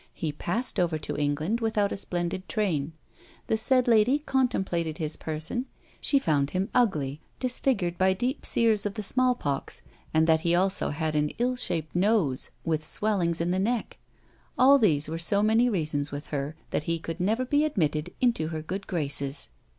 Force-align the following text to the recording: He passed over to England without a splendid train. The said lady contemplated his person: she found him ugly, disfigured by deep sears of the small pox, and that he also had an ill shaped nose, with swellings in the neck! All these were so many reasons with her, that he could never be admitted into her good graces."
He 0.15 0.31
passed 0.31 0.79
over 0.79 0.97
to 0.97 1.15
England 1.15 1.61
without 1.61 1.91
a 1.91 1.95
splendid 1.95 2.49
train. 2.49 2.93
The 3.45 3.55
said 3.55 3.87
lady 3.87 4.17
contemplated 4.17 4.97
his 4.97 5.15
person: 5.15 5.67
she 5.99 6.17
found 6.17 6.49
him 6.49 6.69
ugly, 6.73 7.21
disfigured 7.39 7.99
by 7.99 8.13
deep 8.15 8.43
sears 8.43 8.87
of 8.87 8.95
the 8.95 9.03
small 9.03 9.35
pox, 9.35 9.83
and 10.11 10.25
that 10.25 10.41
he 10.41 10.55
also 10.55 10.89
had 10.89 11.13
an 11.15 11.29
ill 11.37 11.55
shaped 11.55 11.95
nose, 11.95 12.49
with 12.65 12.83
swellings 12.83 13.39
in 13.39 13.51
the 13.51 13.59
neck! 13.59 13.97
All 14.57 14.79
these 14.79 15.07
were 15.07 15.19
so 15.19 15.43
many 15.43 15.69
reasons 15.69 16.09
with 16.11 16.25
her, 16.33 16.55
that 16.71 16.85
he 16.89 16.97
could 16.97 17.19
never 17.19 17.45
be 17.45 17.63
admitted 17.63 18.11
into 18.19 18.47
her 18.47 18.63
good 18.63 18.87
graces." 18.87 19.51